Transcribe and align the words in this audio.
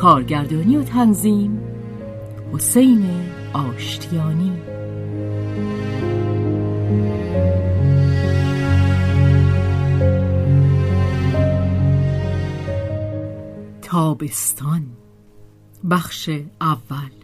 کارگردانی 0.00 0.76
و 0.76 0.82
تنظیم. 0.82 1.60
حسین 2.52 3.10
آشتیانی. 3.52 4.52
تابستان. 13.82 14.86
بخش 15.90 16.30
اول. 16.60 17.19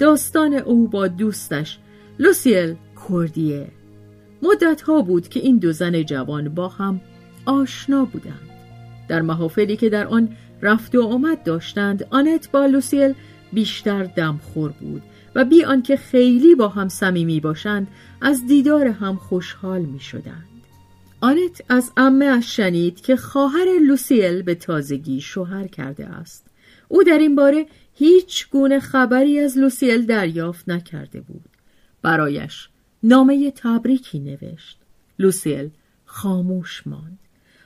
داستان 0.00 0.54
او 0.54 0.88
با 0.88 1.08
دوستش 1.08 1.78
لوسیل 2.18 2.74
کوردیه 2.96 3.68
مدت 4.42 4.80
ها 4.80 5.02
بود 5.02 5.28
که 5.28 5.40
این 5.40 5.58
دو 5.58 5.72
زن 5.72 6.02
جوان 6.02 6.48
با 6.48 6.68
هم 6.68 7.00
آشنا 7.46 8.04
بودند 8.04 8.50
در 9.08 9.22
محافلی 9.22 9.76
که 9.76 9.88
در 9.88 10.06
آن 10.06 10.36
رفت 10.62 10.94
و 10.94 11.02
آمد 11.02 11.42
داشتند 11.42 12.06
آنت 12.10 12.50
با 12.50 12.66
لوسیل 12.66 13.14
بیشتر 13.52 14.04
دمخور 14.04 14.70
بود 14.70 15.02
و 15.34 15.44
بی 15.44 15.64
آنکه 15.64 15.96
خیلی 15.96 16.54
با 16.54 16.68
هم 16.68 16.88
صمیمی 16.88 17.40
باشند 17.40 17.88
از 18.20 18.46
دیدار 18.46 18.86
هم 18.86 19.16
خوشحال 19.16 19.80
می 19.80 20.00
شدند. 20.00 20.48
آنت 21.20 21.62
از 21.68 21.92
امه 21.96 22.24
اش 22.24 22.56
شنید 22.56 23.00
که 23.00 23.16
خواهر 23.16 23.66
لوسیل 23.86 24.42
به 24.42 24.54
تازگی 24.54 25.20
شوهر 25.20 25.66
کرده 25.66 26.06
است. 26.06 26.49
او 26.92 27.02
در 27.02 27.18
این 27.18 27.34
باره 27.34 27.66
هیچ 27.94 28.50
گونه 28.50 28.80
خبری 28.80 29.38
از 29.40 29.58
لوسیل 29.58 30.06
دریافت 30.06 30.68
نکرده 30.68 31.20
بود. 31.20 31.44
برایش 32.02 32.68
نامه 33.02 33.50
تبریکی 33.56 34.18
نوشت. 34.18 34.78
لوسیل 35.18 35.70
خاموش 36.04 36.82
ماند. 36.86 37.18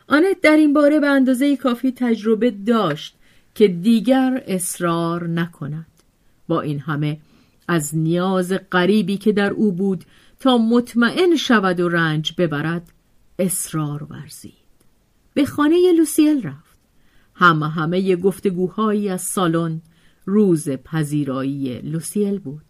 آنت 0.09 0.41
در 0.43 0.57
این 0.57 0.73
باره 0.73 1.01
به 1.01 1.07
اندازه 1.07 1.57
کافی 1.57 1.93
تجربه 1.93 2.51
داشت 2.51 3.15
که 3.55 3.69
دیگر 3.69 4.43
اصرار 4.47 5.29
نکند. 5.29 5.87
با 6.49 6.61
این 6.61 6.81
همه 6.81 7.19
از 7.69 7.97
نیاز 7.97 8.53
غریبی 8.73 9.17
که 9.17 9.33
در 9.33 9.51
او 9.51 9.73
بود 9.73 10.05
تا 10.41 10.59
مطمئن 10.59 11.37
شود 11.37 11.81
و 11.81 11.89
رنج 11.89 12.35
ببرد 12.39 12.93
اصرار 13.39 14.03
ورزید. 14.03 14.53
به 15.35 15.45
خانه 15.45 15.93
لوسیل 15.93 16.43
رفت. 16.43 16.74
همه 17.35 17.69
همه 17.69 18.17
گفتگوهایی 18.17 19.09
از 19.09 19.23
سالن 19.23 19.81
روز 20.27 20.71
پذیرایی 20.71 21.81
لوسیل 21.81 22.39
بود 22.39 22.65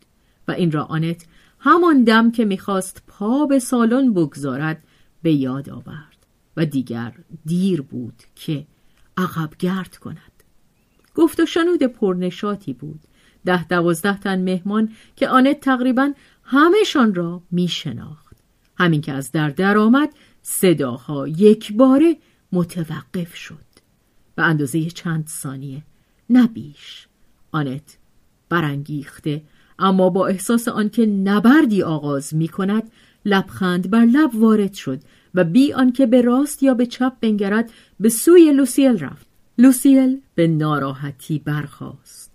و 0.48 0.52
این 0.52 0.72
را 0.72 0.84
آنت 0.84 1.26
همان 1.58 2.04
دم 2.04 2.30
که 2.30 2.44
می‌خواست 2.44 3.02
پا 3.06 3.47
به 3.47 3.58
سالن 3.58 4.12
بگذارد 4.12 4.82
به 5.22 5.32
یاد 5.32 5.70
آورد 5.70 6.26
و 6.56 6.66
دیگر 6.66 7.12
دیر 7.47 7.82
بود 7.82 8.22
که 8.34 8.66
عقب 9.16 9.50
گرد 9.58 9.97
کند. 9.97 10.32
گفت 11.14 11.41
و 11.41 11.46
شنود 11.46 11.82
پرنشاتی 11.82 12.72
بود. 12.72 13.00
ده 13.44 13.64
دوازده 13.69 14.19
تن 14.19 14.42
مهمان 14.42 14.92
که 15.16 15.28
آنت 15.28 15.60
تقریبا 15.60 16.12
همهشان 16.44 17.14
را 17.14 17.42
میشناخت. 17.50 18.36
همین 18.78 19.00
که 19.00 19.12
از 19.12 19.32
در 19.32 19.50
در 19.50 19.78
آمد 19.78 20.08
صداها 20.42 21.28
یک 21.28 21.72
باره 21.72 22.16
متوقف 22.52 23.34
شد. 23.34 23.74
به 24.34 24.43
اندازه 24.43 24.84
چند 24.84 25.27
ثانیه. 25.28 25.83
نه 26.31 26.47
بیش. 26.47 27.09
آنت 27.53 27.99
برانگیخته 28.49 29.43
اما 29.78 30.11
با 30.11 30.27
احساس 30.27 30.69
آنکه 30.69 31.06
نبردی 31.06 31.83
آغاز 31.83 32.34
می 32.34 32.49
کند 32.49 32.91
لبخند 33.25 33.91
بر 33.91 34.05
لب 34.05 34.34
وارد 34.34 34.75
شد 34.75 35.00
و 35.34 35.44
بی 35.44 35.73
آنکه 35.73 36.06
به 36.06 36.23
راست 36.23 36.62
یا 36.62 36.75
به 36.75 36.87
چپ 36.87 37.12
بنگرد 37.21 37.71
به 38.00 38.09
سوی 38.09 38.53
لوسیل 38.53 38.99
رفت. 38.99 39.27
لوسیل 39.59 40.21
به 40.34 40.47
ناراحتی 40.47 41.39
برخاست. 41.39 42.34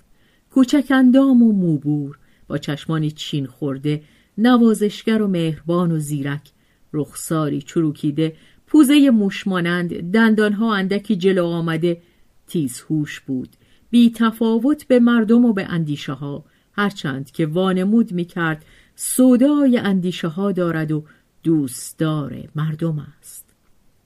کوچک 0.51 0.85
اندام 0.89 1.43
و 1.43 1.51
موبور 1.51 2.19
با 2.47 2.57
چشمانی 2.57 3.11
چین 3.11 3.45
خورده 3.45 4.03
نوازشگر 4.37 5.21
و 5.21 5.27
مهربان 5.27 5.91
و 5.91 5.99
زیرک 5.99 6.51
رخساری 6.93 7.61
چروکیده 7.61 8.35
پوزه 8.69 9.09
موشمانند 9.09 10.11
دندانها 10.11 10.75
اندکی 10.75 11.15
جلو 11.15 11.45
آمده. 11.45 12.01
تیزهوش 12.47 13.19
بود. 13.19 13.49
بی 13.89 14.11
تفاوت 14.15 14.87
به 14.87 14.99
مردم 14.99 15.45
و 15.45 15.53
به 15.53 15.65
اندیشه 15.65 16.13
ها. 16.13 16.45
هرچند 16.73 17.31
که 17.31 17.45
وانمود 17.45 18.11
می 18.11 18.25
کرد 18.25 18.65
سودای 18.95 19.77
اندیشه 19.77 20.27
ها 20.27 20.51
دارد 20.51 20.91
و 20.91 21.03
دوستدار 21.43 22.43
مردم 22.55 23.05
است. 23.19 23.45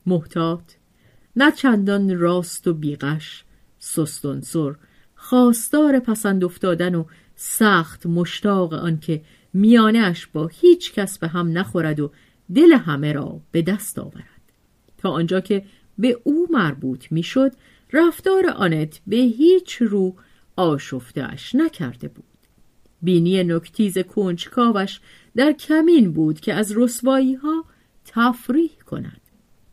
محتاط 0.06 0.74
نه 1.36 1.52
چندان 1.52 2.18
راست 2.18 2.68
و 2.68 2.74
بیغش 2.74 3.44
سستونسر 3.80 4.76
خواستار 5.16 6.00
پسند 6.00 6.44
افتادن 6.44 6.96
و 6.96 7.06
سخت 7.36 8.06
مشتاق 8.06 8.74
آنکه 8.74 9.22
میانش 9.54 10.28
با 10.28 10.48
هیچ 10.48 10.94
کس 10.94 11.20
به 11.20 11.28
هم 11.28 11.58
نخورد 11.58 12.00
و 12.00 12.12
دل 12.56 12.74
همه 12.74 13.14
را 13.14 13.42
به 13.52 13.62
دست 13.62 14.00
آورد. 14.00 14.33
تا 15.04 15.10
آنجا 15.10 15.40
که 15.40 15.66
به 15.98 16.18
او 16.24 16.48
مربوط 16.52 17.12
می‌شد 17.12 17.52
رفتار 17.94 18.50
آنت 18.50 19.02
به 19.08 19.16
هیچ 19.16 19.82
رو 19.82 20.16
آشفتش 20.56 21.56
نکرده 21.56 22.08
بود. 22.08 22.24
بینی 23.02 23.44
نکتیز 23.44 23.98
کنجکاوش 23.98 25.00
در 25.36 25.52
کمین 25.52 26.14
بود 26.14 26.40
که 26.40 26.54
از 26.54 26.78
رسوایی 26.78 27.34
ها 27.34 27.66
تفریح 28.06 28.72
کند. 28.86 29.22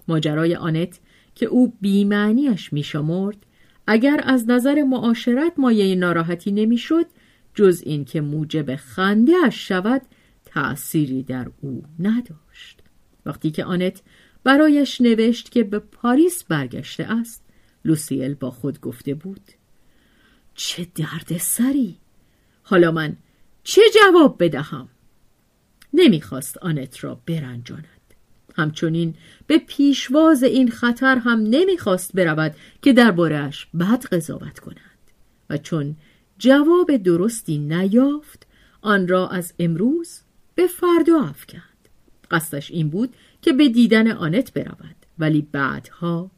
ماجرای 0.08 0.54
آنت 0.54 1.00
که 1.34 1.46
او 1.46 1.72
بیمعنیش 1.80 2.72
میشمرد 2.72 3.46
اگر 3.86 4.20
از 4.24 4.50
نظر 4.50 4.82
معاشرت 4.82 5.52
مایه 5.56 5.94
ناراحتی 5.94 6.52
نمی‌شد 6.52 7.06
جز 7.54 7.82
این 7.86 8.04
که 8.04 8.20
موجب 8.20 8.76
خنده 8.76 9.32
اش 9.44 9.68
شود 9.68 10.02
تأثیری 10.44 11.22
در 11.22 11.50
او 11.60 11.82
نداشت. 11.98 12.82
وقتی 13.26 13.50
که 13.50 13.64
آنت 13.64 14.02
برایش 14.44 15.00
نوشت 15.00 15.50
که 15.50 15.64
به 15.64 15.78
پاریس 15.78 16.44
برگشته 16.44 17.04
است. 17.04 17.44
لوسیل 17.84 18.34
با 18.34 18.50
خود 18.50 18.80
گفته 18.80 19.14
بود. 19.14 19.50
چه 20.54 20.86
درد 20.94 21.38
سری 21.38 21.96
حالا 22.62 22.90
من 22.90 23.16
چه 23.62 23.82
جواب 23.94 24.44
بدهم؟ 24.44 24.88
نمی‌خواست 25.94 26.58
آنت 26.58 27.04
را 27.04 27.20
برنجاند. 27.26 27.84
همچنین 28.56 29.14
به 29.46 29.58
پیشواز 29.58 30.42
این 30.42 30.70
خطر 30.70 31.18
هم 31.18 31.40
نمی‌خواست 31.40 32.12
برود 32.12 32.54
که 32.82 32.92
دربارهاش 32.92 33.66
بد 33.66 34.04
قضاوت 34.06 34.58
کند. 34.58 34.76
و 35.50 35.56
چون 35.58 35.96
جواب 36.38 36.96
درستی 36.96 37.58
نیافت 37.58 38.46
آن 38.82 39.08
را 39.08 39.28
از 39.28 39.54
امروز 39.58 40.20
به 40.54 40.66
فردا 40.66 41.20
افکند. 41.20 41.62
قصدش 42.30 42.70
این 42.70 42.90
بود 42.90 43.14
که 43.42 43.52
به 43.52 43.68
دیدن 43.68 44.10
آنت 44.10 44.52
برود. 44.52 44.96
ولی 45.18 45.46
بعدها 45.52 46.30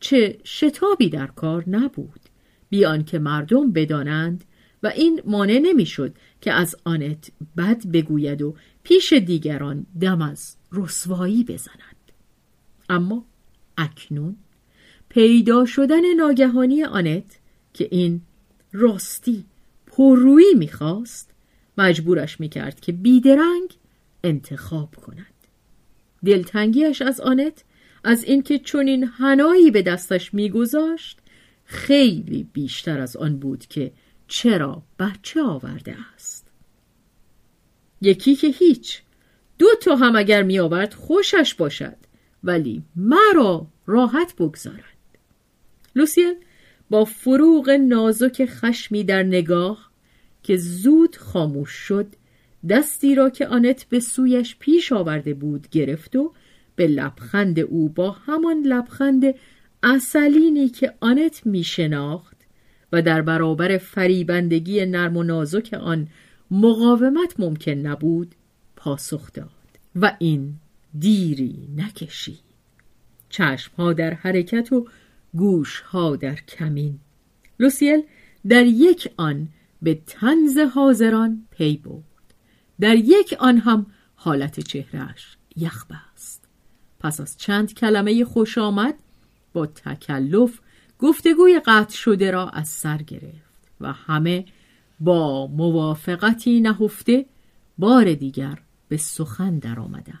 چه 0.00 0.38
شتابی 0.44 1.08
در 1.08 1.26
کار 1.26 1.64
نبود. 1.66 2.20
بیان 2.68 3.04
که 3.04 3.18
مردم 3.18 3.72
بدانند 3.72 4.44
و 4.82 4.86
این 4.86 5.22
مانع 5.24 5.58
نمی‌شد 5.58 6.14
که 6.40 6.52
از 6.52 6.76
آنت 6.84 7.30
بد 7.56 7.86
بگوید 7.86 8.42
و 8.42 8.54
پیش 8.82 9.12
دیگران 9.12 9.86
دم 10.00 10.22
از 10.22 10.56
رسوایی 10.72 11.44
بزند. 11.44 12.12
اما 12.88 13.24
اکنون 13.78 14.36
پیدا 15.08 15.64
شدن 15.64 16.14
ناگهانی 16.14 16.84
آنت 16.84 17.38
که 17.72 17.88
این 17.90 18.20
راستی 18.72 19.44
پررویی 19.86 20.54
می‌خواست 20.54 21.30
مجبورش 21.78 22.40
می‌کرد 22.40 22.80
که 22.80 22.92
بیدرنگ 22.92 23.70
انتخاب 24.24 24.94
کند. 24.94 25.33
دلتنگیش 26.24 27.02
از 27.02 27.20
آنت 27.20 27.64
از 28.04 28.24
اینکه 28.24 28.58
چنین 28.58 29.04
هنایی 29.04 29.70
به 29.70 29.82
دستش 29.82 30.34
میگذاشت 30.34 31.18
خیلی 31.64 32.48
بیشتر 32.52 33.00
از 33.00 33.16
آن 33.16 33.38
بود 33.38 33.66
که 33.66 33.92
چرا 34.28 34.82
بچه 34.98 35.42
آورده 35.42 35.96
است. 36.14 36.48
یکی 38.00 38.34
که 38.34 38.46
هیچ 38.46 39.02
دو 39.58 39.66
تا 39.82 39.96
هم 39.96 40.16
اگر 40.16 40.42
می 40.42 40.58
آورد 40.58 40.94
خوشش 40.94 41.54
باشد 41.54 41.96
ولی 42.44 42.82
مرا 42.96 43.66
راحت 43.86 44.34
بگذارد. 44.36 44.94
لوسیل 45.96 46.34
با 46.90 47.04
فروغ 47.04 47.70
نازک 47.70 48.44
خشمی 48.44 49.04
در 49.04 49.22
نگاه 49.22 49.90
که 50.42 50.56
زود 50.56 51.16
خاموش 51.16 51.70
شد 51.70 52.06
دستی 52.68 53.14
را 53.14 53.30
که 53.30 53.46
آنت 53.46 53.84
به 53.88 54.00
سویش 54.00 54.56
پیش 54.58 54.92
آورده 54.92 55.34
بود 55.34 55.68
گرفت 55.70 56.16
و 56.16 56.32
به 56.76 56.86
لبخند 56.86 57.60
او 57.60 57.88
با 57.88 58.10
همان 58.10 58.62
لبخند 58.62 59.34
اصلینی 59.82 60.68
که 60.68 60.94
آنت 61.00 61.46
می 61.46 61.64
شناخت 61.64 62.36
و 62.92 63.02
در 63.02 63.22
برابر 63.22 63.78
فریبندگی 63.78 64.86
نرم 64.86 65.16
و 65.16 65.22
نازک 65.22 65.74
آن 65.80 66.08
مقاومت 66.50 67.34
ممکن 67.38 67.72
نبود 67.72 68.34
پاسخ 68.76 69.32
داد 69.32 69.48
و 69.96 70.16
این 70.18 70.54
دیری 70.98 71.68
نکشید. 71.76 72.44
چشمها 73.28 73.92
در 73.92 74.14
حرکت 74.14 74.72
و 74.72 74.86
گوشها 75.34 76.16
در 76.16 76.34
کمین. 76.34 76.98
لوسیل 77.60 78.02
در 78.48 78.66
یک 78.66 79.08
آن 79.16 79.48
به 79.82 79.98
تنز 80.06 80.58
حاضران 80.58 81.46
پی 81.50 81.76
برد. 81.76 82.13
در 82.80 82.96
یک 82.96 83.36
آن 83.38 83.58
هم 83.58 83.86
حالت 84.14 84.60
چهرهش 84.60 85.36
یخ 85.56 85.86
بست. 85.86 86.44
پس 87.00 87.20
از 87.20 87.38
چند 87.38 87.74
کلمه 87.74 88.24
خوش 88.24 88.58
آمد 88.58 88.94
با 89.52 89.66
تکلف 89.66 90.60
گفتگوی 90.98 91.60
قطع 91.66 91.96
شده 91.96 92.30
را 92.30 92.48
از 92.48 92.68
سر 92.68 92.96
گرفت 92.96 93.70
و 93.80 93.92
همه 93.92 94.44
با 95.00 95.46
موافقتی 95.46 96.60
نهفته 96.60 97.26
بار 97.78 98.14
دیگر 98.14 98.58
به 98.88 98.96
سخن 98.96 99.58
درآمدند. 99.58 100.18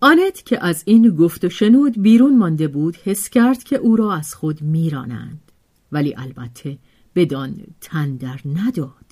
آنت 0.00 0.42
که 0.46 0.64
از 0.64 0.82
این 0.86 1.16
گفت 1.16 1.44
و 1.44 1.48
شنود 1.48 2.02
بیرون 2.02 2.38
مانده 2.38 2.68
بود 2.68 2.96
حس 2.96 3.28
کرد 3.28 3.62
که 3.62 3.76
او 3.76 3.96
را 3.96 4.14
از 4.14 4.34
خود 4.34 4.62
میرانند. 4.62 5.52
ولی 5.92 6.14
البته 6.16 6.78
بدان 7.14 7.56
تندر 7.80 8.40
نداد. 8.44 9.11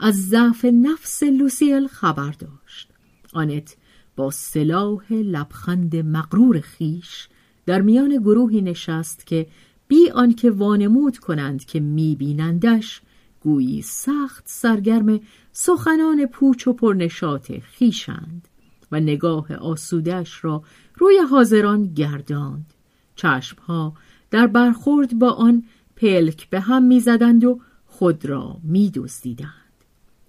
از 0.00 0.28
ضعف 0.28 0.64
نفس 0.64 1.22
لوسیل 1.22 1.86
خبر 1.86 2.30
داشت. 2.30 2.90
آنت 3.32 3.76
با 4.16 4.30
سلاح 4.30 5.12
لبخند 5.12 5.96
مغرور 5.96 6.60
خیش 6.60 7.28
در 7.66 7.80
میان 7.80 8.16
گروهی 8.16 8.62
نشست 8.62 9.26
که 9.26 9.46
بی 9.88 10.10
آنکه 10.10 10.50
وانمود 10.50 11.18
کنند 11.18 11.64
که 11.64 11.80
میبینندش 11.80 13.02
گویی 13.40 13.82
سخت 13.82 14.44
سرگرم 14.46 15.20
سخنان 15.52 16.26
پوچ 16.26 16.68
و 16.68 16.72
پرنشاط 16.72 17.52
خیشند 17.52 18.48
و 18.92 19.00
نگاه 19.00 19.54
آسودش 19.54 20.44
را 20.44 20.62
روی 20.94 21.18
حاضران 21.30 21.94
گرداند. 21.94 22.74
چشمها 23.16 23.94
در 24.30 24.46
برخورد 24.46 25.18
با 25.18 25.30
آن 25.30 25.64
پلک 25.96 26.50
به 26.50 26.60
هم 26.60 26.82
می‌زدند 26.82 27.44
و 27.44 27.60
خود 27.86 28.26
را 28.26 28.56
میدزدیدند. 28.62 29.65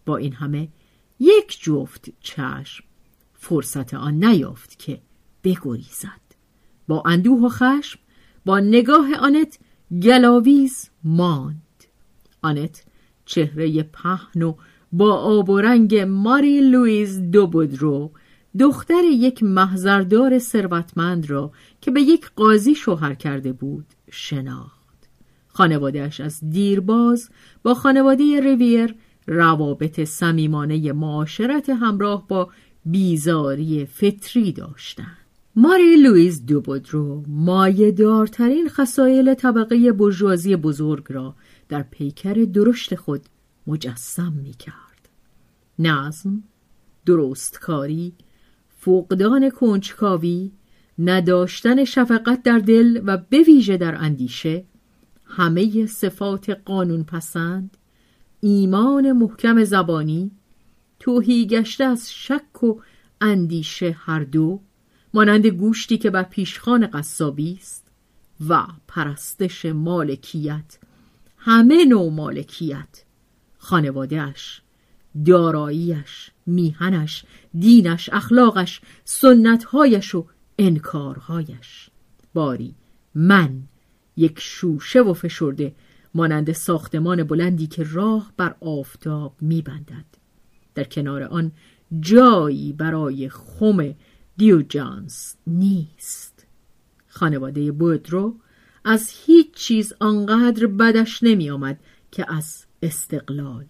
با 0.07 0.17
این 0.17 0.33
همه 0.33 0.67
یک 1.19 1.61
جفت 1.61 2.09
چشم 2.19 2.83
فرصت 3.33 3.93
آن 3.93 4.23
نیافت 4.23 4.79
که 4.79 5.01
بگریزد. 5.43 6.27
با 6.87 7.03
اندوه 7.05 7.41
و 7.41 7.49
خشم 7.49 7.99
با 8.45 8.59
نگاه 8.59 9.15
آنت 9.19 9.59
گلاویز 10.01 10.89
ماند. 11.03 11.83
آنت 12.41 12.85
چهره 13.25 13.83
پهن 13.83 14.41
و 14.41 14.53
با 14.91 15.13
آب 15.13 15.49
و 15.49 15.59
رنگ 15.59 15.95
ماری 15.95 16.61
لویز 16.61 17.31
دوبودرو 17.31 18.11
دختر 18.59 19.03
یک 19.03 19.43
محضردار 19.43 20.39
ثروتمند 20.39 21.29
را 21.29 21.51
که 21.81 21.91
به 21.91 22.01
یک 22.01 22.31
قاضی 22.35 22.75
شوهر 22.75 23.13
کرده 23.13 23.53
بود 23.53 23.85
شناخت. 24.11 25.09
خانوادهش 25.47 26.19
از 26.19 26.39
دیرباز 26.49 27.29
با 27.63 27.73
خانواده 27.73 28.39
ریویر 28.39 28.95
روابط 29.27 30.03
صمیمانه 30.03 30.93
معاشرت 30.93 31.69
همراه 31.69 32.27
با 32.27 32.49
بیزاری 32.85 33.85
فطری 33.85 34.51
داشتند 34.51 35.17
ماری 35.55 35.95
لویز 35.95 36.45
دوبودرو 36.45 37.23
مایه 37.27 37.91
دارترین 37.91 38.69
خسایل 38.69 39.33
طبقه 39.33 39.91
برجوازی 39.91 40.55
بزرگ 40.55 41.05
را 41.09 41.35
در 41.69 41.83
پیکر 41.83 42.33
درشت 42.33 42.95
خود 42.95 43.21
مجسم 43.67 44.33
می 44.33 44.53
کرد. 44.53 45.09
نظم، 45.79 46.43
درستکاری، 47.05 48.13
فقدان 48.77 49.49
کنجکاوی، 49.49 50.51
نداشتن 50.99 51.85
شفقت 51.85 52.43
در 52.43 52.59
دل 52.59 53.01
و 53.05 53.17
به 53.17 53.39
ویژه 53.39 53.77
در 53.77 53.95
اندیشه، 53.95 54.63
همه 55.25 55.85
صفات 55.85 56.49
قانون 56.49 57.03
پسند، 57.03 57.77
ایمان 58.41 59.11
محکم 59.11 59.63
زبانی، 59.63 60.31
توهی 60.99 61.47
گشته 61.47 61.83
از 61.83 62.13
شک 62.13 62.63
و 62.63 62.79
اندیشه 63.21 63.97
هر 63.99 64.23
دو، 64.23 64.59
مانند 65.13 65.47
گوشتی 65.47 65.97
که 65.97 66.09
بر 66.09 66.23
پیشخان 66.23 66.87
قصابی 66.87 67.57
است 67.61 67.87
و 68.49 68.63
پرستش 68.87 69.65
مالکیت 69.65 70.77
همه 71.37 71.85
نوع 71.85 72.11
مالکیت 72.11 73.03
خانوادهش 73.57 74.61
داراییش 75.25 76.31
میهنش 76.45 77.25
دینش 77.59 78.09
اخلاقش 78.13 78.81
سنتهایش 79.05 80.15
و 80.15 80.25
انکارهایش. 80.59 81.89
باری 82.33 82.75
من 83.15 83.61
یک 84.17 84.39
شوشه 84.39 85.01
و 85.01 85.13
فشرده 85.13 85.75
مانند 86.17 86.51
ساختمان 86.51 87.23
بلندی 87.23 87.67
که 87.67 87.83
راه 87.83 88.33
بر 88.37 88.55
آفتاب 88.61 89.35
میبندد. 89.41 90.05
در 90.75 90.83
کنار 90.83 91.23
آن 91.23 91.51
جایی 91.99 92.73
برای 92.73 93.29
خم 93.29 93.95
دیوجانس 94.37 95.35
نیست. 95.47 96.45
خانواده 97.07 97.71
بودرو 97.71 98.35
از 98.85 99.09
هیچ 99.25 99.53
چیز 99.53 99.93
آنقدر 99.99 100.67
بدش 100.67 101.23
نمی 101.23 101.49
آمد 101.49 101.79
که 102.11 102.33
از 102.33 102.65
استقلال 102.83 103.65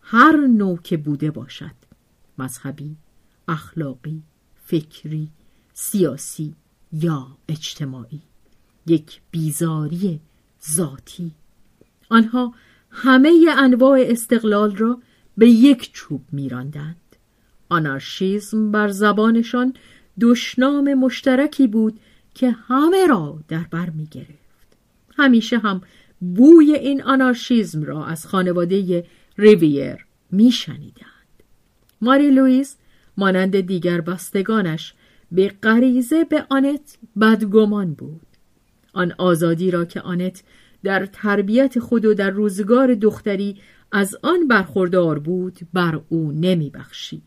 هر 0.00 0.36
نوع 0.36 0.78
که 0.78 0.96
بوده 0.96 1.30
باشد. 1.30 1.76
مذهبی، 2.38 2.96
اخلاقی، 3.48 4.22
فکری، 4.64 5.28
سیاسی 5.74 6.54
یا 6.92 7.26
اجتماعی. 7.48 8.22
یک 8.86 9.20
بیزاری 9.30 10.20
ذاتی. 10.74 11.32
آنها 12.12 12.54
همه 12.90 13.46
انواع 13.58 14.00
استقلال 14.02 14.76
را 14.76 14.98
به 15.36 15.48
یک 15.48 15.92
چوب 15.92 16.20
میراندند 16.32 16.96
آنارشیزم 17.68 18.70
بر 18.72 18.88
زبانشان 18.88 19.74
دشنام 20.20 20.94
مشترکی 20.94 21.66
بود 21.66 22.00
که 22.34 22.50
همه 22.50 23.06
را 23.06 23.38
در 23.48 23.66
بر 23.70 23.90
می 23.90 24.06
گرفت. 24.06 24.76
همیشه 25.18 25.58
هم 25.58 25.80
بوی 26.20 26.74
این 26.74 27.02
آنارشیزم 27.02 27.82
را 27.82 28.06
از 28.06 28.26
خانواده 28.26 29.06
ریویر 29.38 30.06
می 30.30 30.50
شنیدند. 30.50 31.42
ماری 32.00 32.30
لویز 32.30 32.76
مانند 33.16 33.60
دیگر 33.60 34.00
بستگانش 34.00 34.94
به 35.32 35.48
غریزه 35.62 36.24
به 36.24 36.46
آنت 36.50 36.98
بدگمان 37.20 37.94
بود. 37.94 38.26
آن 38.92 39.14
آزادی 39.18 39.70
را 39.70 39.84
که 39.84 40.00
آنت 40.00 40.42
در 40.82 41.06
تربیت 41.06 41.78
خود 41.78 42.04
و 42.04 42.14
در 42.14 42.30
روزگار 42.30 42.94
دختری 42.94 43.60
از 43.92 44.16
آن 44.22 44.48
برخوردار 44.48 45.18
بود 45.18 45.58
بر 45.72 46.00
او 46.08 46.32
نمی 46.32 46.70
بخشید. 46.70 47.22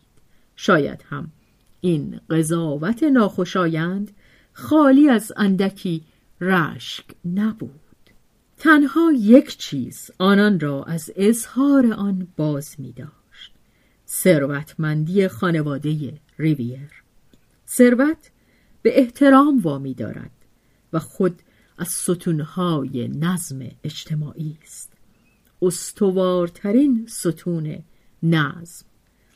شاید 0.56 1.06
هم 1.10 1.32
این 1.82 2.20
قضاوت 2.30 3.04
ناخوشایند 3.04 4.12
خالی 4.54 5.10
از 5.10 5.32
اندکی 5.38 6.04
رشک 6.42 7.06
نبود 7.26 7.72
تنها 8.58 9.12
یک 9.12 9.58
چیز 9.58 10.12
آنان 10.18 10.60
را 10.60 10.84
از 10.84 11.12
اظهار 11.16 11.94
آن 11.94 12.28
باز 12.38 12.76
می 12.78 12.92
داشت 12.92 13.54
ثروتمندی 14.08 15.28
خانواده 15.28 16.14
ریویر 16.38 17.04
ثروت 17.68 18.32
به 18.82 19.00
احترام 19.00 19.60
وامی 19.60 19.94
دارد 19.94 20.32
و 20.94 21.00
خود 21.00 21.42
از 21.78 21.88
ستونهای 21.88 23.08
نظم 23.08 23.60
اجتماعی 23.84 24.58
است. 24.64 24.94
استوارترین 25.62 27.06
ستون 27.10 27.84
نظم. 28.24 28.86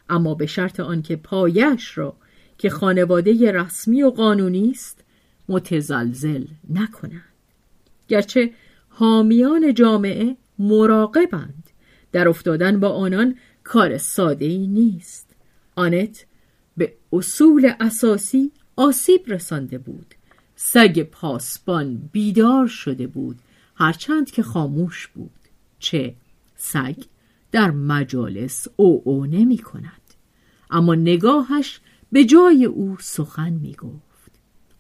اما 0.09 0.35
به 0.35 0.45
شرط 0.45 0.79
آنکه 0.79 1.15
پایش 1.15 1.97
را 1.97 2.15
که 2.57 2.69
خانواده 2.69 3.51
رسمی 3.51 4.03
و 4.03 4.09
قانونی 4.09 4.71
است 4.71 5.03
متزلزل 5.49 6.45
نکنند. 6.69 7.23
گرچه 8.07 8.53
حامیان 8.89 9.73
جامعه 9.73 10.37
مراقبند 10.59 11.69
در 12.11 12.27
افتادن 12.27 12.79
با 12.79 12.89
آنان 12.89 13.35
کار 13.63 13.97
ساده 13.97 14.45
ای 14.45 14.67
نیست. 14.67 15.35
آنت 15.75 16.25
به 16.77 16.93
اصول 17.13 17.71
اساسی 17.79 18.51
آسیب 18.75 19.21
رسانده 19.27 19.77
بود. 19.77 20.15
سگ 20.61 21.03
پاسبان 21.03 22.09
بیدار 22.11 22.67
شده 22.67 23.07
بود 23.07 23.39
هرچند 23.75 24.31
که 24.31 24.43
خاموش 24.43 25.07
بود. 25.07 25.39
چه 25.79 26.15
سگ 26.55 26.95
در 27.51 27.71
مجالس 27.71 28.67
او 28.75 29.01
او 29.05 29.25
نمی 29.25 29.57
کند. 29.57 30.13
اما 30.71 30.95
نگاهش 30.95 31.79
به 32.11 32.25
جای 32.25 32.65
او 32.65 32.97
سخن 32.99 33.49
می 33.49 33.73
گفت. 33.73 34.31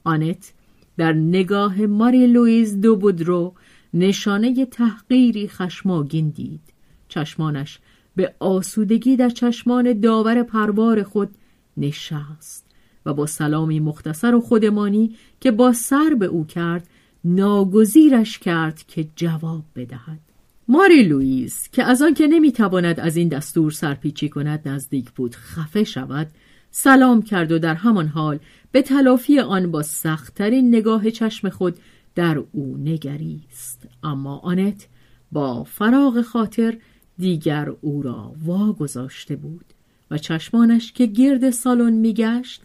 آنت 0.03 0.53
در 0.97 1.13
نگاه 1.13 1.81
ماری 1.81 2.27
لویز 2.27 2.81
دو 2.81 2.95
بودرو 2.95 3.53
نشانه 3.93 4.65
تحقیری 4.65 5.47
خشماگین 5.47 6.29
دید. 6.29 6.73
چشمانش 7.07 7.79
به 8.15 8.35
آسودگی 8.39 9.15
در 9.15 9.29
چشمان 9.29 9.99
داور 9.99 10.43
پروار 10.43 11.03
خود 11.03 11.29
نشست. 11.77 12.68
با 13.13 13.25
سلامی 13.25 13.79
مختصر 13.79 14.35
و 14.35 14.41
خودمانی 14.41 15.15
که 15.39 15.51
با 15.51 15.73
سر 15.73 16.15
به 16.19 16.25
او 16.25 16.45
کرد 16.45 16.87
ناگزیرش 17.23 18.39
کرد 18.39 18.83
که 18.87 19.07
جواب 19.15 19.63
بدهد. 19.75 20.19
ماری 20.67 21.03
لوئیس 21.03 21.69
که 21.71 21.83
از 21.83 22.01
آنکه 22.01 22.27
نمی‌تواند 22.27 22.99
از 22.99 23.17
این 23.17 23.27
دستور 23.27 23.71
سرپیچی 23.71 24.29
کند 24.29 24.67
نزدیک 24.67 25.11
بود 25.11 25.35
خفه 25.35 25.83
شود 25.83 26.27
سلام 26.71 27.21
کرد 27.21 27.51
و 27.51 27.59
در 27.59 27.75
همان 27.75 28.07
حال 28.07 28.39
به 28.71 28.81
تلافی 28.81 29.39
آن 29.39 29.71
با 29.71 29.81
سختترین 29.81 30.75
نگاه 30.75 31.11
چشم 31.11 31.49
خود 31.49 31.75
در 32.15 32.43
او 32.51 32.77
نگریست. 32.77 33.87
اما 34.03 34.37
آنت 34.37 34.87
با 35.31 35.63
فراغ 35.63 36.21
خاطر 36.21 36.77
دیگر 37.17 37.69
او 37.81 38.01
را 38.01 38.33
واگذاشته 38.45 39.35
بود 39.35 39.65
و 40.11 40.17
چشمانش 40.17 40.91
که 40.91 41.05
گرد 41.05 41.49
سالن 41.49 41.93
میگشت 41.93 42.61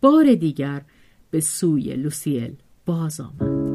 بار 0.00 0.34
دیگر 0.34 0.82
به 1.30 1.40
سوی 1.40 1.94
لوسیل 1.94 2.56
باز 2.86 3.20
آمد. 3.20 3.65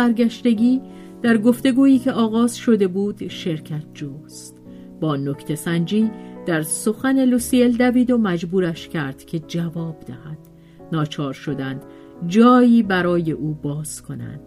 سرگشتگی 0.00 0.80
در 1.22 1.38
گفتگویی 1.38 1.98
که 1.98 2.12
آغاز 2.12 2.56
شده 2.56 2.88
بود 2.88 3.28
شرکت 3.28 3.84
جوست. 3.94 4.56
با 5.00 5.16
نکته 5.16 5.54
سنجی 5.54 6.10
در 6.46 6.62
سخن 6.62 7.24
لوسیل 7.24 7.76
دوید 7.76 8.10
و 8.10 8.18
مجبورش 8.18 8.88
کرد 8.88 9.24
که 9.24 9.38
جواب 9.38 10.00
دهد. 10.06 10.38
ناچار 10.92 11.32
شدند 11.32 11.82
جایی 12.26 12.82
برای 12.82 13.32
او 13.32 13.58
باز 13.62 14.02
کنند. 14.02 14.40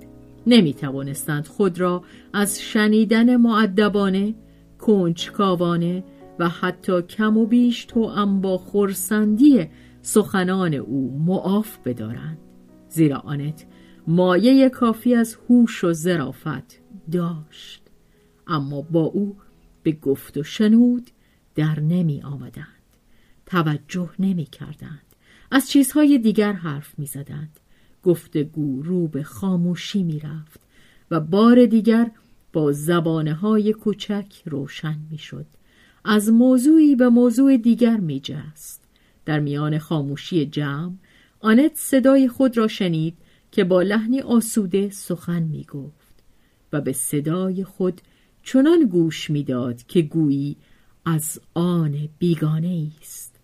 نمی 0.47 0.73
توانستند 0.73 1.47
خود 1.47 1.79
را 1.79 2.03
از 2.33 2.61
شنیدن 2.61 3.35
معدبانه 3.35 4.35
کنجکاوانه 4.79 6.03
و 6.39 6.49
حتی 6.49 7.01
کم 7.01 7.37
و 7.37 7.45
بیش 7.45 7.85
تو 7.85 8.25
با 8.41 8.57
خورسندی 8.57 9.67
سخنان 10.01 10.73
او 10.73 11.23
معاف 11.25 11.77
بدارند. 11.85 12.37
زیرا 12.89 13.17
آنت 13.17 13.65
مایه 14.07 14.69
کافی 14.69 15.15
از 15.15 15.37
هوش 15.49 15.83
و 15.83 15.93
ظرافت 15.93 16.79
داشت. 17.11 17.81
اما 18.47 18.81
با 18.81 19.03
او 19.03 19.35
به 19.83 19.91
گفت 19.91 20.37
و 20.37 20.43
شنود 20.43 21.11
در 21.55 21.79
نمی 21.79 22.21
آمدند. 22.21 22.67
توجه 23.45 24.09
نمی 24.19 24.45
کردند. 24.45 25.01
از 25.51 25.69
چیزهای 25.69 26.17
دیگر 26.17 26.53
حرف 26.53 26.99
می 26.99 27.05
زدند. 27.05 27.59
گفتگو 28.03 28.81
رو 28.81 29.07
به 29.07 29.23
خاموشی 29.23 30.03
می 30.03 30.19
رفت 30.19 30.59
و 31.11 31.19
بار 31.19 31.65
دیگر 31.65 32.11
با 32.53 32.71
زبانه 32.71 33.33
های 33.33 33.73
کوچک 33.73 34.33
روشن 34.45 34.99
می 35.11 35.17
شد. 35.17 35.45
از 36.05 36.29
موضوعی 36.29 36.95
به 36.95 37.09
موضوع 37.09 37.57
دیگر 37.57 37.97
می 37.97 38.19
جست. 38.19 38.83
در 39.25 39.39
میان 39.39 39.77
خاموشی 39.77 40.45
جمع 40.45 40.93
آنت 41.39 41.71
صدای 41.75 42.27
خود 42.27 42.57
را 42.57 42.67
شنید 42.67 43.17
که 43.53 43.63
با 43.63 43.81
لحنی 43.81 44.21
آسوده 44.21 44.89
سخن 44.89 45.43
می 45.43 45.63
گفت 45.63 46.23
و 46.73 46.81
به 46.81 46.93
صدای 46.93 47.63
خود 47.63 48.01
چنان 48.43 48.85
گوش 48.85 49.29
می‌داد 49.29 49.83
که 49.83 50.01
گویی 50.01 50.57
از 51.05 51.39
آن 51.53 52.09
بیگانه 52.19 52.87
است 53.01 53.39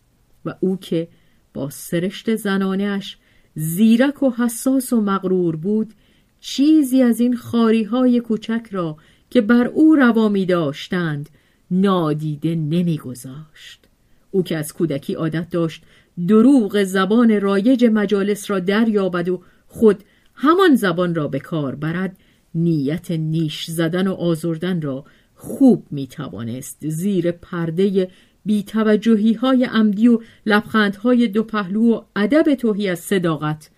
و 0.45 0.55
او 0.59 0.77
که 0.77 1.07
با 1.53 1.69
سرشت 1.69 2.35
زنانش 2.35 3.17
زیرک 3.55 4.23
و 4.23 4.29
حساس 4.29 4.93
و 4.93 5.01
مغرور 5.01 5.55
بود 5.55 5.93
چیزی 6.39 7.01
از 7.01 7.19
این 7.19 7.35
خاری 7.35 7.83
های 7.83 8.19
کوچک 8.19 8.67
را 8.71 8.97
که 9.29 9.41
بر 9.41 9.67
او 9.67 9.95
روا 9.95 10.29
می 10.29 10.45
داشتند 10.45 11.29
نادیده 11.71 12.55
نمیگذاشت. 12.55 13.87
او 14.31 14.43
که 14.43 14.57
از 14.57 14.73
کودکی 14.73 15.13
عادت 15.13 15.49
داشت 15.49 15.83
دروغ 16.27 16.83
زبان 16.83 17.41
رایج 17.41 17.85
مجالس 17.85 18.51
را 18.51 18.59
دریابد 18.59 19.29
و 19.29 19.41
خود 19.69 20.03
همان 20.35 20.75
زبان 20.75 21.15
را 21.15 21.27
به 21.27 21.39
کار 21.39 21.75
برد 21.75 22.17
نیت 22.55 23.11
نیش 23.11 23.65
زدن 23.65 24.07
و 24.07 24.13
آزردن 24.13 24.81
را 24.81 25.05
خوب 25.35 25.85
می 25.91 26.07
توانست 26.07 26.89
زیر 26.89 27.31
پرده 27.31 28.11
بیتوجهی 28.45 29.33
های 29.33 29.63
عمدی 29.65 30.07
و 30.07 30.21
لبخندهای 30.45 31.27
دو 31.27 31.43
پهلو 31.43 31.93
و 31.93 32.01
ادب 32.15 32.55
توهی 32.55 32.89
از 32.89 32.99
صداقت 32.99 33.69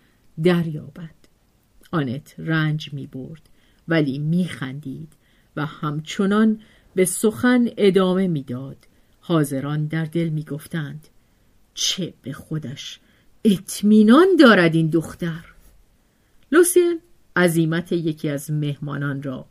دریابد. 0.43 1.15
آنت 1.91 2.35
رنج 2.37 2.93
می 2.93 3.07
برد 3.07 3.41
ولی 3.87 4.19
می 4.19 4.45
خندید 4.45 5.13
و 5.55 5.65
همچنان 5.65 6.59
به 6.95 7.05
سخن 7.05 7.67
ادامه 7.77 8.27
می‌داد. 8.27 8.77
حاضران 9.19 9.85
در 9.85 10.05
دل 10.05 10.29
می 10.29 10.43
گفتند 10.43 11.07
چه 11.73 12.13
به 12.21 12.33
خودش 12.33 12.99
اطمینان 13.45 14.27
دارد 14.39 14.75
این 14.75 14.89
دختر! 14.89 15.45
لوسیل 16.51 16.99
عزیمت 17.35 17.91
یکی 17.91 18.29
از 18.29 18.51
مهمانان 18.51 19.23
را 19.23 19.45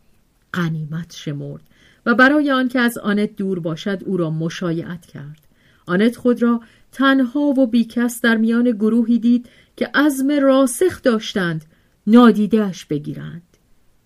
قنیمت 0.52 1.14
شمرد 1.16 1.62
و 2.06 2.14
برای 2.14 2.50
آنکه 2.50 2.80
از 2.80 2.98
آنت 2.98 3.36
دور 3.36 3.60
باشد 3.60 4.02
او 4.06 4.16
را 4.16 4.30
مشایعت 4.30 5.06
کرد. 5.06 5.46
آنت 5.86 6.16
خود 6.16 6.42
را 6.42 6.60
تنها 6.92 7.40
و 7.40 7.66
بیکس 7.66 8.20
در 8.20 8.36
میان 8.36 8.70
گروهی 8.70 9.18
دید 9.18 9.48
که 9.76 9.90
عزم 9.94 10.30
راسخ 10.30 11.02
داشتند 11.02 11.64
نادیدهش 12.06 12.84
بگیرند. 12.84 13.42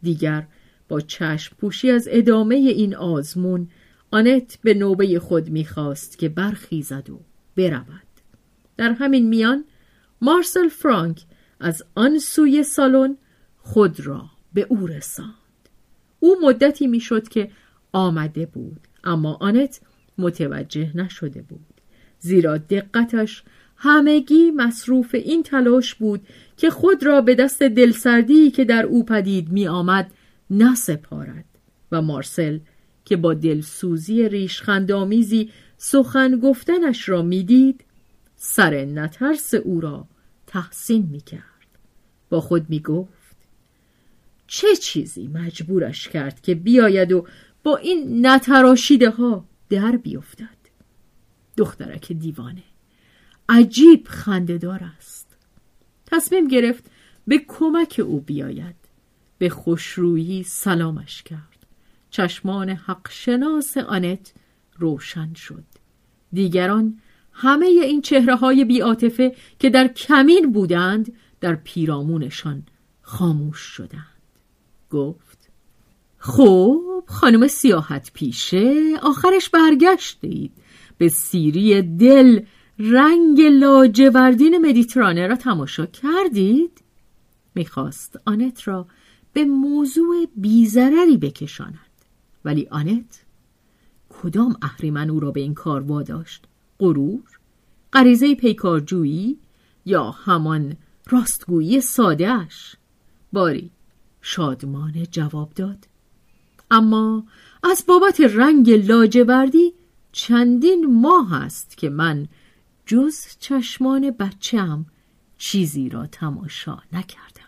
دیگر 0.03 0.47
با 0.89 1.01
چشم 1.01 1.57
پوشی 1.57 1.91
از 1.91 2.09
ادامه 2.11 2.55
این 2.55 2.95
آزمون 2.95 3.69
آنت 4.11 4.59
به 4.63 4.75
نوبه 4.75 5.19
خود 5.19 5.51
می‌خواست 5.51 6.19
که 6.19 6.29
برخیزد 6.29 7.11
و 7.11 7.21
برود. 7.57 8.03
در 8.77 8.93
همین 8.93 9.29
میان 9.29 9.65
مارسل 10.21 10.69
فرانک 10.69 11.25
از 11.65 11.85
آن 11.95 12.19
سوی 12.19 12.63
سالن 12.63 13.17
خود 13.59 14.01
را 14.01 14.25
به 14.53 14.67
او 14.69 14.87
رساند. 14.87 15.35
او 16.21 16.37
مدتی 16.43 16.87
می‌شد 16.87 17.29
که 17.29 17.51
آمده 17.93 18.47
بود 18.47 18.81
اما 19.05 19.35
آنت 19.41 19.81
متوجه 20.19 20.97
نشده 20.97 21.43
بود. 21.43 21.81
زیرا 22.19 22.59
دقتش 22.59 23.43
همگی 23.77 24.51
مصروف 24.51 25.15
این 25.15 25.43
تلاش 25.43 25.95
بود 25.95 26.21
که 26.57 26.71
خود 26.71 27.07
را 27.07 27.21
به 27.21 27.35
دست 27.35 27.63
دلسردی 27.63 28.51
که 28.51 28.65
در 28.65 28.87
او 28.87 29.05
پدید 29.05 29.53
می 29.53 29.67
آمد 29.67 30.11
نسپارد 30.51 31.45
و 31.93 32.03
مارسل 32.03 32.59
که 33.05 33.17
با 33.17 33.35
دلسوزی 33.35 34.29
ریشخندامیزی 34.29 35.51
سخن 35.77 36.41
گفتنش 36.41 37.09
را 37.09 37.23
می‌دید 37.23 37.85
سر 38.37 38.85
نترس 38.85 39.55
او 39.55 39.81
را 39.81 40.09
تحسین 40.47 41.09
می 41.11 41.21
کرد 41.21 41.54
با 42.29 42.41
خود 42.41 42.71
می 42.71 42.81
گفت 42.81 43.37
چه 44.47 44.77
چیزی 44.77 45.29
مجبورش 45.29 46.09
کرد 46.09 46.41
که 46.41 46.55
بیاید 46.55 47.13
و 47.13 47.27
با 47.63 47.77
این 47.77 48.27
نتراشیده 48.27 49.11
ها 49.11 49.45
در 49.69 49.97
بیفتد؟ 49.97 50.49
دخترک 51.57 52.13
دیوانه 52.13 52.63
عجیب 53.49 54.07
خندهدار 54.09 54.81
است. 54.97 55.37
تصمیم 56.07 56.49
گرفت 56.49 56.85
به 57.27 57.39
کمک 57.49 58.01
او 58.05 58.21
بیاید 58.21 58.75
به 59.39 59.49
خوشرویی 59.49 60.43
سلامش 60.43 61.23
کرد. 61.23 61.67
چشمان 62.11 62.71
حق 62.71 63.11
شناس 63.11 63.77
آنت 63.77 64.33
روشن 64.79 65.35
شد. 65.35 65.65
دیگران 66.33 66.99
همه 67.33 67.67
این 67.67 68.03
چهره 68.03 68.37
های 68.37 68.65
بیاتفه 68.65 69.37
که 69.59 69.71
در 69.71 69.89
کمین 69.89 70.53
بودند 70.53 71.13
در 71.45 71.55
پیرامونشان 71.55 72.63
خاموش 73.03 73.59
شدند. 73.59 74.23
گفت 74.91 75.39
خب 76.19 77.05
خانم 77.07 77.47
سیاحت 77.47 78.11
پیشه 78.15 78.95
آخرش 79.03 79.49
برگشتید. 79.49 80.53
به 80.99 81.09
سیری 81.09 81.83
دل 81.83 82.41
رنگ 82.79 83.41
لاجوردین 83.41 84.59
مدیترانه 84.69 85.27
را 85.27 85.37
تماشا 85.37 85.87
کردید؟ 85.87 86.83
می‌خواست 87.55 88.21
آنت 88.25 88.69
را 88.69 88.87
به 89.33 89.45
موضوع 89.45 90.27
بیزرری 90.37 91.17
بکشاند. 91.17 91.95
ولی 92.45 92.69
آنت 92.71 93.25
کدام 94.09 94.57
اهریمن 94.63 95.11
او 95.11 95.21
را 95.21 95.31
به 95.31 95.41
این 95.41 95.55
کار 95.55 95.81
واداشت؟ 95.81 96.45
غرور 96.79 97.23
غریزه 97.93 98.35
پیکارجویی 98.35 99.39
یا 99.85 100.11
همان 100.11 100.77
راستگویی 101.11 101.81
سادهش 101.81 102.77
باری. 103.33 103.71
شادمان 104.23 105.07
جواب 105.11 105.53
داد. 105.55 105.87
اما 106.71 107.25
از 107.63 107.85
بابت 107.89 108.21
رنگ 108.21 108.71
لاجوردی 108.71 109.75
چندین 110.13 111.01
ماه 111.01 111.35
است 111.35 111.77
که 111.77 111.91
من 111.91 112.29
جز 112.87 113.17
چشمان 113.39 114.11
بچم 114.11 114.87
چیزی 115.39 115.89
را 115.89 116.07
تماشا 116.07 116.79
نکردم 116.93 117.45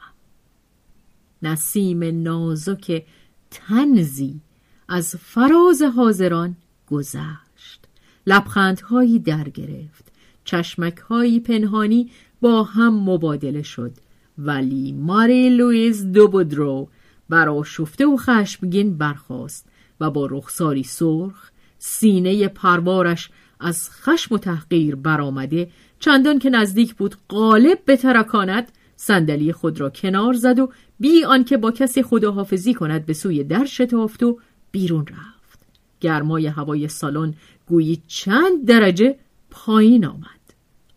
نسیم 1.43 2.23
نازک 2.23 3.07
تنزی 3.51 4.41
از 4.89 5.17
فراز 5.17 5.83
حاضران 5.83 6.57
گذشت. 6.87 7.87
لبخندهایی 8.27 9.19
در 9.19 9.49
گرفت 9.49 10.13
چشمکهایی 10.45 11.41
پنهانی 11.41 12.11
با 12.41 12.63
هم 12.63 13.11
مبادله 13.11 13.63
شد. 13.63 13.93
ولی 14.39 14.93
ماری 14.93 15.51
لویز 15.51 16.13
دوبودرو 16.13 16.89
برآشفته 17.29 18.07
و 18.07 18.17
خشمگین 18.17 18.99
برخاست 18.99 19.69
و 20.01 20.11
با 20.11 20.27
رخساری 20.31 20.83
سرخ 20.83 21.51
سینه 21.79 22.49
پروارش 22.49 23.31
از 23.61 23.91
خشم 23.91 24.35
و 24.35 24.39
تحقیر 24.39 24.97
برآمده 24.97 25.71
چندان 25.99 26.39
که 26.39 26.51
نزدیک 26.51 26.95
بود 26.95 27.17
قالب 27.29 27.79
بترکاند 27.85 28.73
صندلی 28.97 29.53
خود 29.53 29.81
را 29.81 29.91
کنار 29.91 30.33
زد 30.33 30.59
و 30.59 30.71
بی 31.01 31.25
آنکه 31.25 31.57
با 31.57 31.71
کسی 31.71 32.03
خداحافظی 32.03 32.75
کند 32.75 33.07
به 33.07 33.13
سوی 33.13 33.45
در 33.45 33.65
شتافت 33.65 34.23
و 34.23 34.39
بیرون 34.71 35.07
رفت. 35.07 35.61
گرمای 36.01 36.47
هوای 36.47 36.89
سالن 36.89 37.35
گویی 37.67 38.03
چند 38.07 38.67
درجه 38.67 39.17
پایین 39.51 40.07
آمد. 40.07 40.36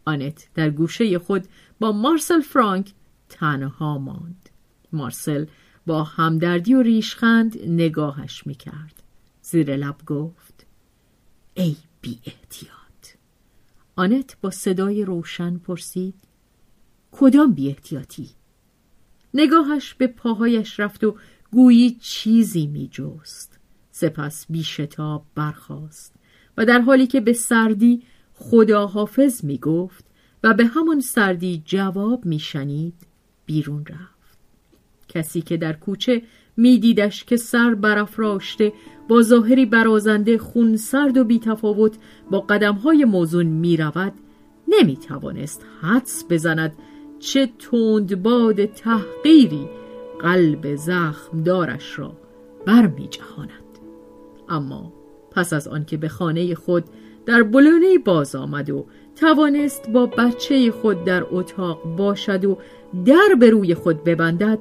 آنت 0.10 0.48
در 0.56 0.70
گوشه 0.70 1.20
خود 1.20 1.48
با 1.80 1.92
مارسل 1.92 2.42
فرانک 2.42 2.94
تنها 3.30 3.98
ماند 3.98 4.50
مارسل 4.92 5.46
با 5.86 6.04
همدردی 6.04 6.74
و 6.74 6.82
ریشخند 6.82 7.58
نگاهش 7.68 8.48
می‌کرد 8.48 9.04
زیر 9.42 9.76
لب 9.76 10.06
گفت 10.06 10.66
ای 11.54 11.76
بی 12.02 12.20
احتیاط 12.26 12.74
آنت 13.96 14.38
با 14.42 14.50
صدای 14.50 15.06
روشن 15.06 15.58
پرسید 15.58 16.16
کدام 17.12 17.54
بی 17.54 17.68
احتیاطی؟ 17.68 18.30
نگاهش 19.34 19.94
به 19.94 20.08
پاهایش 20.08 20.80
رفت 20.80 21.04
و 21.04 21.16
گویی 21.52 21.98
چیزی 22.02 22.68
می 22.68 22.90
جست. 22.92 23.60
سپس 23.92 24.46
بیشتاب 24.50 25.26
برخاست 25.36 26.16
و 26.58 26.66
در 26.66 26.80
حالی 26.80 27.08
که 27.08 27.22
به 27.22 27.34
سردی 27.34 28.04
خدا 28.40 28.88
حافظ 28.88 29.46
می 29.46 29.58
گفت 29.58 30.06
و 30.44 30.54
به 30.54 30.66
همان 30.66 31.00
سردی 31.00 31.64
جواب 31.66 32.26
می 32.26 32.40
شنید 32.40 32.94
بیرون 33.46 33.86
رفت. 33.86 34.40
کسی 35.08 35.42
که 35.42 35.58
در 35.58 35.74
کوچه 35.74 36.22
میدیدش 36.58 37.24
که 37.24 37.38
سر 37.38 37.76
برافراشته 37.76 38.74
با 39.08 39.22
ظاهری 39.22 39.66
برازنده 39.66 40.38
خون 40.38 40.78
سرد 40.78 41.18
و 41.18 41.24
بیتفاوت 41.24 41.98
با 42.32 42.40
قدمهای 42.40 43.06
موزون 43.06 43.46
می 43.46 43.78
رود 43.78 44.14
نمی 44.68 44.98
توانست 44.98 45.66
حدس 45.82 46.26
بزند 46.30 46.74
چه 47.20 47.50
باد 48.24 48.66
تحقیری 48.66 49.70
قلب 50.20 50.76
زخمدارش 50.76 52.00
را 52.00 52.18
برمی 52.66 53.08
جهاند. 53.08 53.50
اما 54.50 54.94
پس 55.32 55.54
از 55.54 55.68
آنکه 55.68 55.98
به 55.98 56.08
خانه 56.08 56.56
خود 56.56 56.84
در 57.30 57.44
بلونه 57.44 57.98
باز 57.98 58.36
آمد 58.36 58.70
و 58.70 58.86
توانست 59.16 59.90
با 59.90 60.06
بچه 60.06 60.72
خود 60.72 61.04
در 61.04 61.26
اتاق 61.32 61.96
باشد 61.98 62.46
و 62.46 62.58
در 63.06 63.36
به 63.40 63.50
روی 63.50 63.76
خود 63.76 64.04
ببندد 64.04 64.60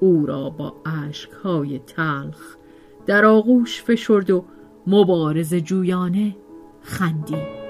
او 0.00 0.26
را 0.26 0.50
با 0.50 0.74
اشکهای 1.08 1.78
تلخ 1.78 2.56
در 3.06 3.24
آغوش 3.24 3.82
فشرد 3.82 4.30
و 4.30 4.44
مبارز 4.86 5.54
جویانه 5.54 6.36
خندید. 6.82 7.63